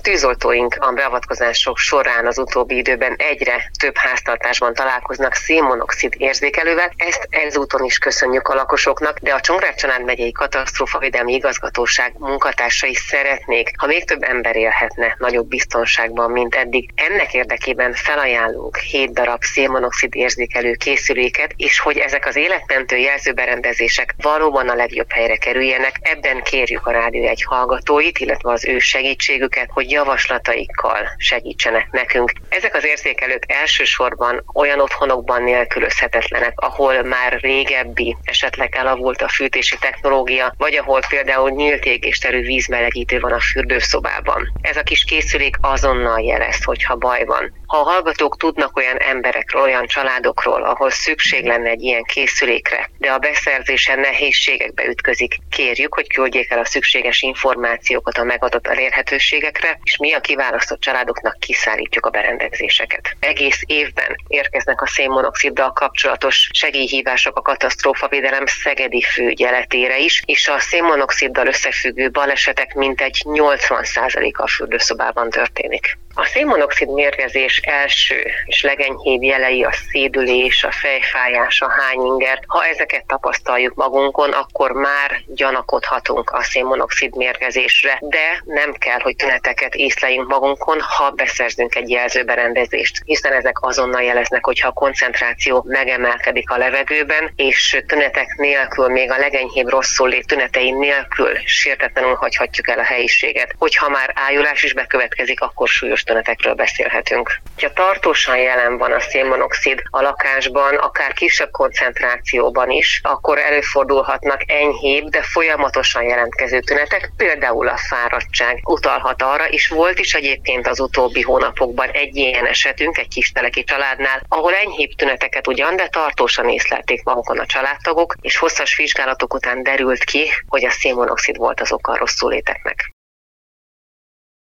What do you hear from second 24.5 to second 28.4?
a legjobb helyre kerüljenek, ebben kérjük a rádió egy hallgatóit,